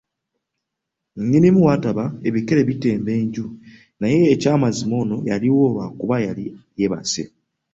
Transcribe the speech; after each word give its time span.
Nnyinimu 1.19 1.59
w'ataba, 1.67 2.05
ebikere 2.27 2.61
bitemba 2.69 3.11
enju 3.19 3.45
naye 3.99 4.17
eky'amazima 4.33 4.95
ono 5.03 5.17
yaliwo 5.29 5.63
lwakuba 5.73 6.15
yali 6.25 6.45
yeebase. 6.77 7.23